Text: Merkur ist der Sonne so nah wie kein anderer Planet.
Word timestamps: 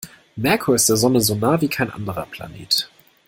Merkur 0.35 0.73
ist 0.73 0.89
der 0.89 0.95
Sonne 0.97 1.21
so 1.21 1.35
nah 1.35 1.61
wie 1.61 1.67
kein 1.67 1.91
anderer 1.91 2.25
Planet. 2.25 2.89